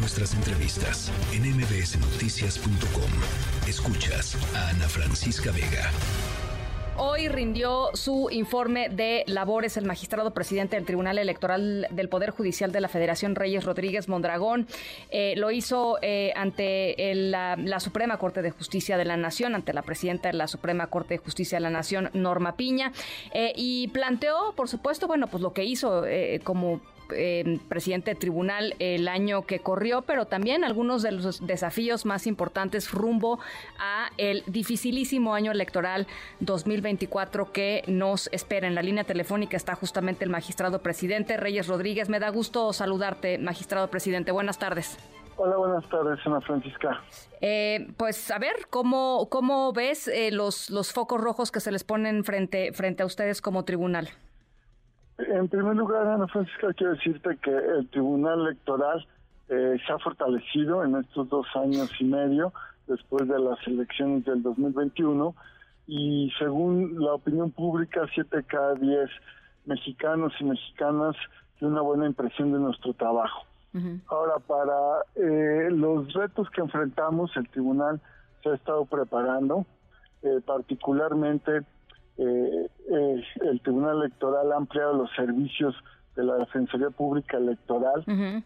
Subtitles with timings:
[0.00, 3.68] nuestras entrevistas en mbsnoticias.com.
[3.68, 5.90] Escuchas a Ana Francisca Vega.
[6.96, 12.72] Hoy rindió su informe de labores el magistrado presidente del Tribunal Electoral del Poder Judicial
[12.72, 14.66] de la Federación, Reyes Rodríguez Mondragón.
[15.10, 19.82] Eh, lo hizo eh, ante la, Suprema Corte de Justicia de la Nación, ante la
[19.82, 22.92] presidenta de la Suprema Corte de Justicia de la Nación, Norma Piña,
[23.32, 26.04] eh, y planteó, por supuesto, bueno, pues lo que hizo
[26.44, 26.80] como
[27.14, 32.26] eh, presidente de tribunal el año que corrió, pero también algunos de los desafíos más
[32.26, 33.38] importantes rumbo
[33.78, 36.06] a el dificilísimo año electoral
[36.40, 38.66] 2024 que nos espera.
[38.66, 42.08] En la línea telefónica está justamente el magistrado presidente Reyes Rodríguez.
[42.08, 44.32] Me da gusto saludarte, magistrado presidente.
[44.32, 44.98] Buenas tardes.
[45.42, 47.02] Hola, buenas tardes, Ana Francisca.
[47.40, 51.82] Eh, pues a ver, ¿cómo, cómo ves eh, los, los focos rojos que se les
[51.82, 54.10] ponen frente, frente a ustedes como tribunal?
[55.28, 59.06] En primer lugar, Ana Francisca, quiero decirte que el Tribunal Electoral
[59.48, 62.52] eh, se ha fortalecido en estos dos años y medio
[62.86, 65.34] después de las elecciones del 2021
[65.86, 69.10] y según la opinión pública, 7 cada 10
[69.66, 71.16] mexicanos y mexicanas
[71.58, 73.44] tienen una buena impresión de nuestro trabajo.
[74.08, 78.00] Ahora, para eh, los retos que enfrentamos, el tribunal
[78.42, 79.64] se ha estado preparando,
[80.22, 81.62] eh, particularmente
[82.20, 85.74] eh, eh, el Tribunal Electoral ha ampliado los servicios
[86.16, 88.04] de la Defensoría Pública Electoral.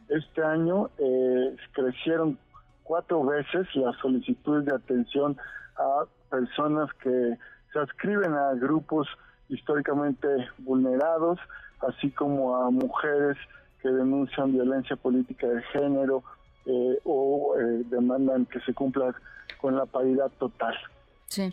[0.09, 2.39] Este año eh, crecieron
[2.85, 5.37] cuatro veces las solicitudes de atención
[5.77, 7.37] a personas que
[7.73, 9.09] se adscriben a grupos
[9.49, 10.29] históricamente
[10.59, 11.41] vulnerados,
[11.81, 13.37] así como a mujeres
[13.83, 16.23] que denuncian violencia política de género
[16.67, 17.57] eh, o
[17.91, 19.13] demandan que se cumpla
[19.61, 20.77] con la paridad total.
[21.27, 21.53] Sí.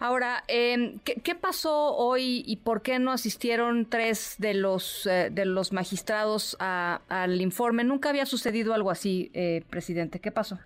[0.00, 5.44] Ahora, eh, ¿qué, pasó hoy y por qué no asistieron tres de los eh, de
[5.44, 7.82] los magistrados al informe?
[7.82, 10.20] Nunca había sucedido algo así, eh, presidente.
[10.20, 10.58] ¿Qué pasó?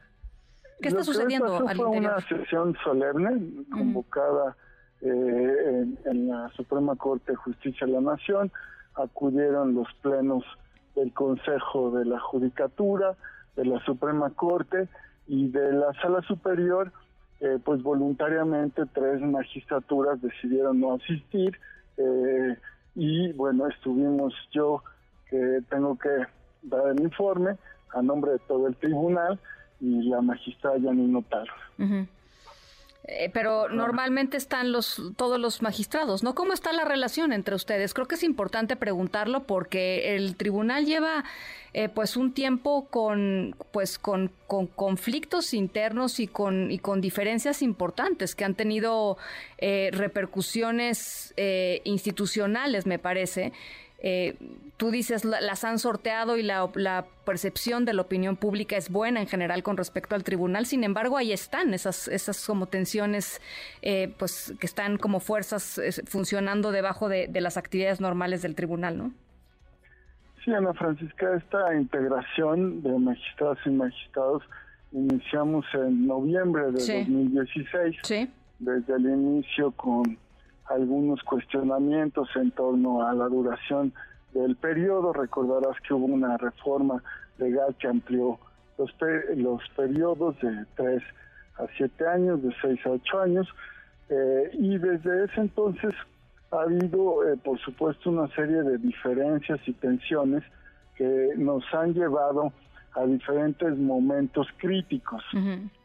[0.83, 4.57] ¿Qué está sucediendo al fue una sesión solemne convocada
[5.05, 8.53] eh, en, la Suprema Corte de Justicia de la Nación.
[8.95, 10.45] Acudieron los plenos
[10.95, 13.17] del Consejo de la Judicatura,
[13.57, 14.89] de la Suprema Corte
[15.27, 16.93] y de la Sala Superior
[17.43, 21.59] eh, pues voluntariamente tres magistraturas decidieron no asistir
[21.97, 22.57] eh,
[22.95, 24.85] y bueno, estuvimos yo
[25.29, 26.09] que tengo que
[26.63, 27.57] dar el informe
[27.93, 29.41] a nombre de todo el tribunal
[29.81, 31.53] y la magistrada Janine Notaro.
[33.05, 36.37] Eh, pero normalmente están los todos los magistrados, ¿no?
[36.37, 37.95] ¿Cómo está la relación entre ustedes?
[37.95, 41.25] Creo que es importante preguntarlo porque el tribunal lleva
[41.73, 47.63] eh, pues un tiempo con pues con, con, conflictos internos y con y con diferencias
[47.63, 49.17] importantes que han tenido
[49.57, 51.33] eh, repercusiones
[51.85, 53.53] institucionales, me parece.
[54.05, 54.37] Eh,
[54.79, 59.29] tú dices las han sorteado y la, percepción de la opinión pública es buena en
[59.29, 60.67] general con respecto al tribunal.
[60.67, 63.41] Sin embargo, ahí están esas esas como tensiones,
[63.81, 69.13] eh, pues que están como fuerzas funcionando debajo de, las actividades normales del tribunal, ¿no?
[70.45, 74.43] Sí, Ana Francisca, esta integración de magistrados y magistrados
[74.91, 77.97] iniciamos en noviembre de 2016.
[78.03, 78.31] Sí.
[78.59, 80.19] Desde el inicio con
[80.67, 83.93] algunos cuestionamientos en torno a la duración
[84.35, 85.13] del periodo.
[85.13, 87.03] Recordarás que hubo una reforma
[87.39, 88.39] legal que amplió
[88.79, 88.91] los,
[89.37, 91.03] los periodos de 3
[91.59, 93.49] a 7 años, de 6 a 8 años,
[94.09, 95.95] eh, y desde ese entonces
[96.53, 100.43] ha habido, eh, por supuesto, una serie de diferencias y tensiones
[100.97, 102.53] que nos han llevado
[102.95, 105.23] a diferentes momentos críticos.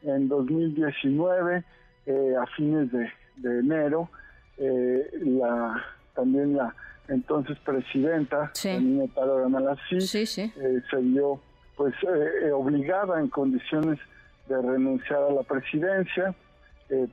[0.03, 1.63] En 2019,
[2.05, 4.09] eh, a fines de, de enero,
[4.57, 5.83] eh, la
[6.15, 6.73] también la
[7.07, 8.69] entonces presidenta, sí.
[10.01, 10.51] sí, sí.
[10.57, 11.39] Eh, se vio
[11.77, 13.99] pues eh, obligada en condiciones
[14.49, 16.33] de renunciar a la presidencia.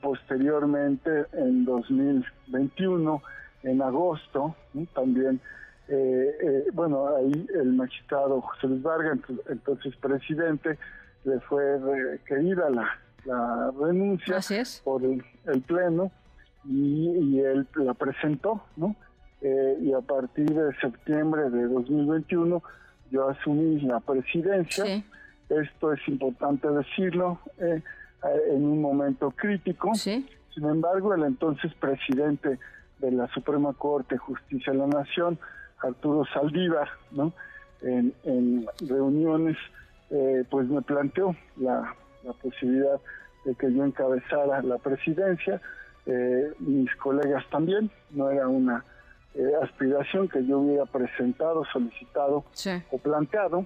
[0.01, 3.23] posteriormente, en 2021,
[3.65, 4.55] en agosto,
[4.95, 5.41] también,
[6.73, 10.79] bueno, ahí el magistrado José Luis Vargas, entonces presidente,
[11.25, 14.39] le fue requerida la, la renuncia
[14.85, 16.11] por el Pleno
[16.67, 18.97] y, él la presentó, ¿no?
[19.41, 22.63] Eh, y a partir de septiembre de 2021
[23.11, 25.05] yo asumí la presidencia.
[25.49, 27.83] Esto es importante decirlo eh,
[28.51, 29.95] en un momento crítico.
[29.95, 32.59] Sin embargo, el entonces presidente
[33.05, 35.39] de la Suprema Corte de Justicia de la Nación,
[35.79, 37.33] Arturo Saldívar, ¿no?
[37.83, 39.57] en, reuniones,
[40.11, 42.99] eh, pues me planteó la, la posibilidad
[43.45, 45.61] de que yo encabezara la presidencia
[46.07, 48.85] eh, mis colegas también, no era una
[49.35, 52.45] eh, aspiración que yo hubiera presentado, solicitado
[52.91, 53.65] o planteado.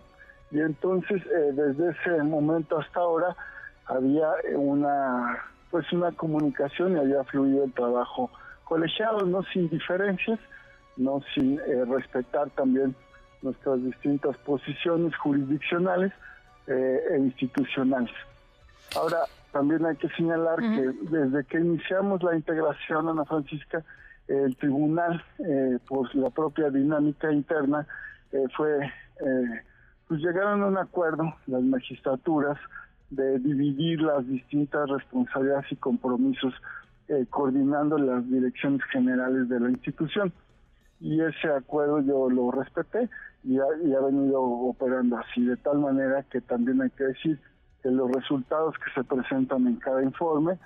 [0.51, 3.37] Y entonces, eh, desde ese momento hasta ahora,
[3.87, 8.31] había una pues una comunicación y había fluido el trabajo
[8.69, 10.39] colegiado, no sin diferencias,
[10.97, 12.95] no sin eh, respetar también
[13.41, 16.13] nuestras distintas posiciones jurisdiccionales
[16.67, 18.15] eh, e institucionales.
[18.95, 19.21] Ahora,
[19.53, 23.83] también hay que señalar que desde que iniciamos la integración, Ana Francisca,
[24.27, 27.87] el tribunal, eh, por la propia dinámica interna,
[28.55, 28.93] fue,
[30.07, 32.59] pues llegaron a un acuerdo las magistraturas
[33.09, 36.53] de dividir las distintas responsabilidades y compromisos
[37.31, 40.33] coordinando las direcciones generales de la institución.
[41.01, 43.09] Y ese acuerdo yo lo respeté
[43.45, 47.41] y ha, venido operando así, de tal manera que también hay que decir
[47.83, 50.59] que los resultados que se presentan en cada informe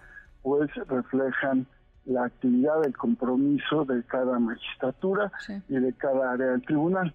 [0.42, 1.66] pues reflejan
[2.06, 5.30] la actividad, el compromiso de cada magistratura
[5.68, 7.14] y de cada área del tribunal.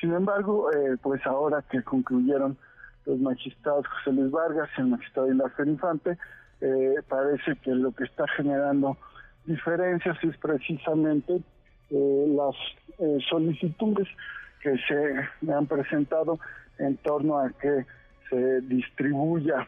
[0.00, 2.56] Sin embargo, eh, pues ahora que concluyeron
[3.04, 6.16] los magistrados José Luis Vargas y el magistrado Indafer Infante,
[6.62, 8.96] eh, parece que lo que está generando
[9.44, 11.40] diferencias es precisamente
[11.90, 12.54] eh, las
[13.28, 14.08] solicitudes
[14.62, 16.38] que se han presentado
[16.78, 17.84] en torno a que
[18.30, 19.66] se distribuya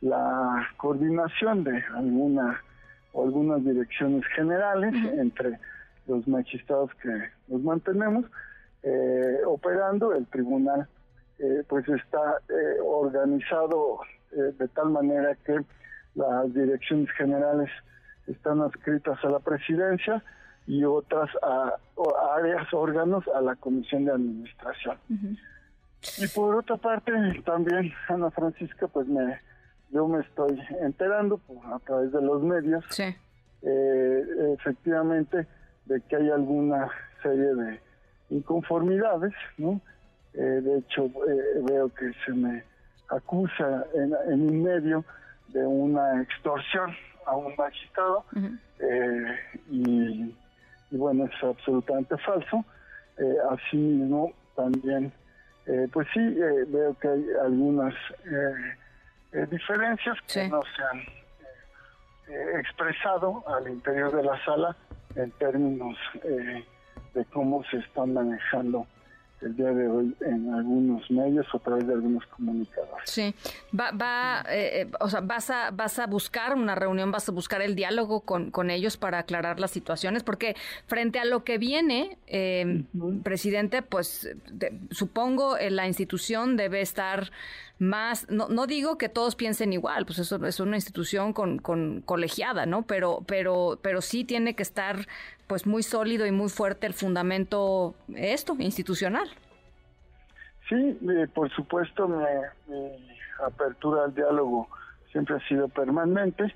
[0.00, 2.62] la coordinación de alguna
[3.12, 5.58] o algunas direcciones generales entre
[6.06, 8.24] los magistrados que nos mantenemos
[8.82, 10.14] eh, operando.
[10.14, 10.86] El tribunal
[11.38, 14.00] eh, pues está eh, organizado
[14.30, 15.58] de tal manera que
[16.16, 17.70] las direcciones generales
[18.26, 20.22] están adscritas a la presidencia
[20.66, 21.76] y otras a,
[22.36, 24.98] áreas, órganos a la Comisión de Administración.
[26.18, 27.12] Y por otra parte,
[27.44, 29.40] también, Ana Francisca, pues me
[29.90, 35.46] yo me estoy enterando pues, a través de los medios, eh, efectivamente,
[35.84, 36.88] de que hay alguna
[37.22, 37.80] serie de
[38.30, 39.80] inconformidades, ¿no?
[40.34, 42.64] Eh, de hecho, eh, veo que se me
[43.08, 45.04] acusa en, en un medio
[45.48, 46.94] de una extorsión
[47.26, 48.24] a un magistrado
[49.70, 50.34] y
[50.90, 52.64] y bueno, es absolutamente falso.
[53.18, 55.12] Eh, asimismo, también,
[55.66, 57.94] eh, pues sí, eh, veo que hay algunas
[58.24, 61.02] eh, diferencias que no se han
[62.58, 64.76] expresado al interior de la sala
[65.14, 65.96] en términos
[67.14, 68.84] de cómo se están manejando
[69.42, 73.10] el día de hoy en algunos medios o a través de algunos comunicadores.
[73.10, 73.34] Sí,
[73.78, 77.32] va, va eh, eh, o sea, vas a, vas a buscar una reunión, vas a
[77.32, 80.56] buscar el diálogo con, con ellos para aclarar las situaciones, porque
[80.86, 82.84] frente a lo que viene, eh,
[83.22, 84.28] presidente, pues
[84.90, 87.30] supongo la institución debe estar
[87.78, 92.00] más, no, no digo que todos piensen igual, pues eso es una institución con, con
[92.00, 92.82] colegiada, ¿no?
[92.86, 95.06] Pero, pero, pero sí tiene que estar
[95.46, 99.28] pues muy sólido y muy fuerte el fundamento esto, institucional.
[100.68, 102.24] Sí, eh, por supuesto, mi,
[103.44, 104.68] apertura al diálogo
[105.12, 106.52] siempre ha sido permanente.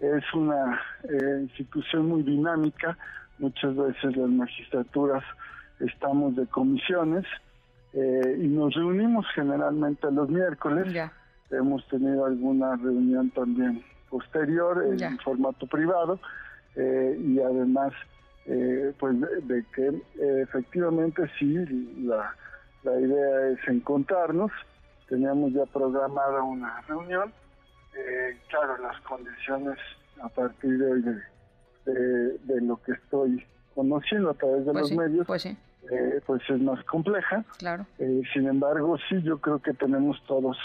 [0.00, 2.98] Es una eh, institución muy dinámica.
[3.38, 5.22] Muchas veces las magistraturas
[5.78, 7.24] estamos de comisiones
[7.92, 10.92] eh, y nos reunimos generalmente los miércoles.
[11.50, 16.18] Hemos tenido alguna reunión también posterior en formato privado
[16.74, 17.92] y además
[18.46, 21.54] eh, pues de, que eh, efectivamente sí,
[22.04, 22.34] la,
[22.82, 24.50] la idea es encontrarnos.
[25.08, 27.32] Teníamos ya programada una reunión.
[27.96, 29.78] Eh, claro, las condiciones
[30.20, 31.02] a partir de hoy
[31.84, 33.44] de, lo que estoy
[33.74, 35.48] conociendo a través de pues los medios, pues,
[36.26, 37.44] pues, es más compleja.
[37.58, 37.86] Claro.
[38.32, 40.56] sin embargo, sí, yo creo que tenemos todos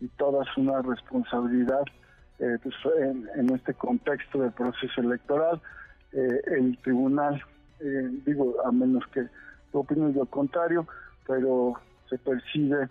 [0.00, 1.82] y todas una responsabilidad
[2.38, 5.60] pues, en, en este contexto del proceso electoral
[6.12, 7.42] eh, el tribunal,
[7.80, 9.26] eh, digo, a menos que
[9.70, 10.86] tu opinión lo contrario,
[11.26, 11.74] pero
[12.08, 12.88] se percibe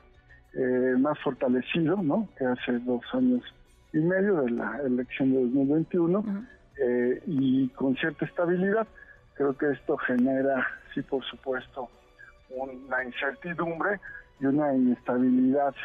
[0.54, 2.30] eh, más fortalecido, ¿no?
[2.38, 3.44] Que hace dos años
[3.92, 6.24] y medio de la elección de 2021
[7.26, 8.88] y con cierta estabilidad.
[9.36, 11.90] Creo que esto genera, sí, por supuesto,
[12.50, 14.00] una incertidumbre
[14.40, 15.76] y una inestabilidad,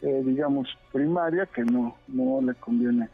[0.00, 3.08] digamos, primaria que no, no le conviene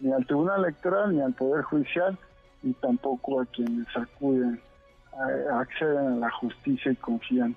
[0.00, 2.18] ni al Tribunal Electoral ni al Poder Judicial
[2.62, 4.60] y tampoco a quienes acuden,
[5.52, 7.56] acceden a la justicia y confían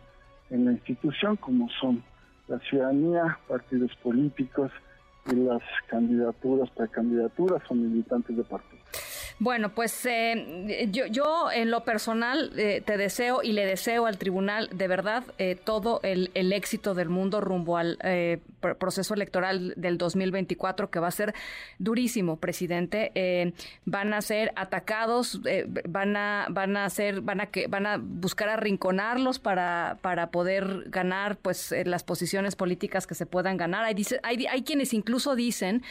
[0.49, 2.03] en la institución, como son
[2.47, 4.71] la ciudadanía, partidos políticos
[5.31, 9.02] y las candidaturas, precandidaturas o militantes de partidos.
[9.43, 14.17] Bueno, pues eh, yo, yo, en lo personal eh, te deseo y le deseo al
[14.17, 17.97] tribunal de verdad eh, todo el, éxito del mundo rumbo al
[18.79, 21.33] proceso electoral del 2024 que va a ser
[21.77, 23.53] durísimo, presidente.
[23.83, 25.41] van a ser atacados,
[25.89, 30.85] van a van a ser van a que van a buscar arrinconarlos para para poder
[30.89, 33.83] ganar pues las posiciones políticas que se puedan ganar.
[33.83, 35.83] Hay, hay, hay quienes incluso dicen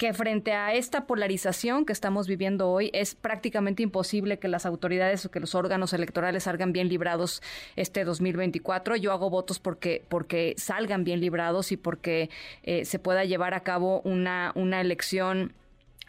[0.00, 5.26] que frente a esta polarización que estamos viviendo hoy es prácticamente imposible que las autoridades
[5.26, 7.42] o que los órganos electorales salgan bien librados
[7.76, 8.96] este 2024.
[8.96, 12.30] Yo hago votos porque, porque salgan bien librados y porque
[12.62, 15.52] eh, se pueda llevar a cabo una, una elección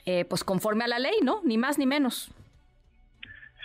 [0.06, 1.42] eh, pues conforme a la ley, ¿no?
[1.44, 2.34] Ni más ni menos.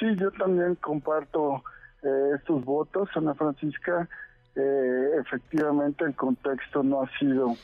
[0.00, 1.62] Sí, yo también comparto
[2.02, 4.08] eh, estos votos, Ana Francisca.
[4.56, 7.54] efectivamente, el contexto no ha sido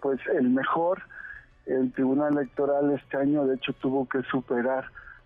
[0.00, 1.02] pues el mejor
[1.66, 4.84] el Tribunal Electoral este año, de hecho, tuvo que superar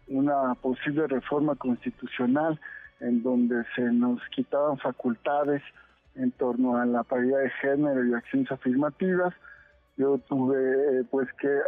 [0.09, 2.61] una posible reforma constitucional
[3.01, 5.63] en donde se nos quitaban facultades
[6.15, 9.35] en torno a la paridad de género y acciones afirmativas.
[9.97, 11.61] Yo tuve eh, pues que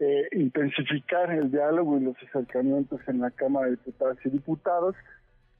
[0.00, 4.96] eh, intensificar el diálogo y los acercamientos en la Cámara de Diputadas y Diputados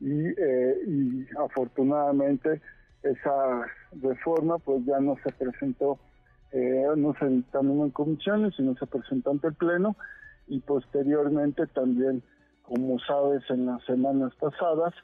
[0.01, 2.61] y, eh, y afortunadamente
[3.03, 3.67] esa
[4.01, 5.99] reforma pues ya no se presentó
[6.53, 9.97] eh, no se dictaminó en comisiones, sino se presentó ante el Pleno
[10.49, 12.23] y posteriormente también,
[12.63, 14.95] como sabes, en las semanas pasadas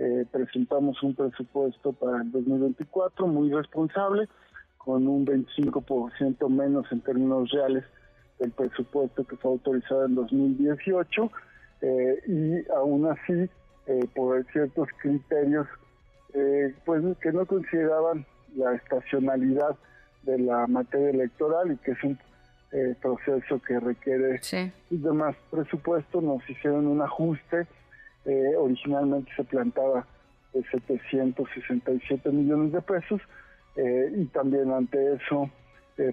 [0.00, 4.28] eh, presentamos un presupuesto para el 2024 muy responsable,
[4.76, 7.82] con un 25% menos en términos reales
[8.38, 11.30] del presupuesto que fue autorizado en 2018
[11.80, 13.50] eh, y aún así
[13.88, 15.66] eh, por ciertos criterios
[16.84, 18.24] pues que no consideraban
[18.54, 19.76] la estacionalidad
[20.22, 22.18] de la materia electoral y que es un
[22.70, 24.70] eh, proceso que requiere sí.
[24.90, 26.20] de más presupuesto.
[26.20, 27.66] Nos hicieron un ajuste.
[28.24, 30.06] Eh, originalmente se plantaba
[30.52, 33.20] de 767 millones de pesos
[33.76, 35.50] eh, y también ante eso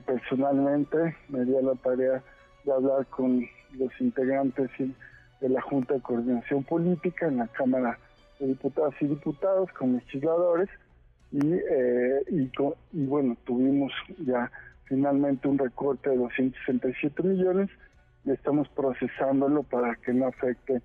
[0.08, 2.24] personalmente me dio la tarea
[2.64, 8.00] de hablar con los integrantes de la Junta de Coordinación Política en la Cámara
[8.40, 10.70] de Diputadas y Diputados, con legisladores,
[11.32, 12.52] y, eh, y,
[12.92, 13.92] bueno, tuvimos
[14.26, 14.52] ya
[14.86, 17.70] finalmente un recorte de 267 millones
[18.24, 20.82] y estamos procesándolo para que no afecte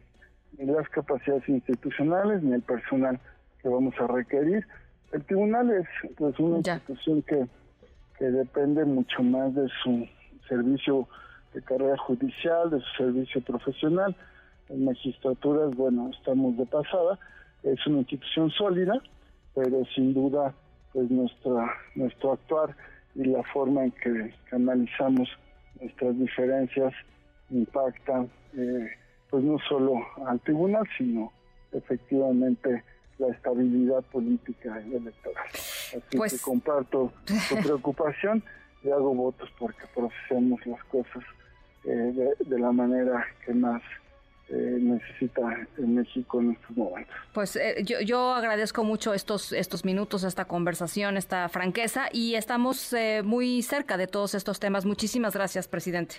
[0.58, 3.18] ni las capacidades institucionales ni el personal
[3.62, 4.66] que vamos a requerir.
[5.12, 7.46] El tribunal es pues una institución que,
[8.18, 10.06] que depende mucho más de su
[10.48, 11.08] servicio
[11.54, 14.14] de carrera judicial, de su servicio profesional.
[14.68, 17.18] En magistraturas, bueno, estamos de pasada,
[17.62, 19.02] es una institución sólida,
[19.54, 20.54] pero sin duda
[20.92, 22.76] pues nuestra nuestro actuar
[23.14, 25.28] y la forma en que canalizamos
[25.80, 26.92] nuestras diferencias
[27.50, 28.90] impactan eh,
[29.30, 29.94] pues no solo
[30.26, 31.32] al tribunal sino
[31.72, 32.82] efectivamente
[33.18, 35.46] la estabilidad política y electoral.
[35.52, 37.12] Así que pues comparto
[37.48, 38.42] tu preocupación
[38.82, 41.22] y hago votos porque procesemos las cosas
[41.84, 43.82] eh, de, de la manera que más
[44.52, 45.42] eh, necesita
[45.78, 47.14] en México en estos momentos.
[47.32, 52.92] Pues eh, yo, yo, agradezco mucho estos, estos minutos, esta conversación, esta franqueza y estamos
[52.92, 54.84] eh, muy cerca de todos estos temas.
[54.84, 56.16] Muchísimas gracias, presidente.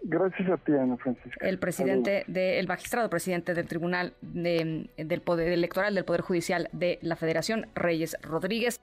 [0.00, 1.46] Gracias a ti, Ana Francisca.
[1.46, 6.70] El presidente del de, magistrado presidente del Tribunal de, del Poder Electoral del Poder Judicial
[6.72, 8.80] de la Federación, Reyes Rodríguez.